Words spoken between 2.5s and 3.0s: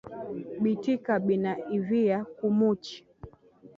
muchi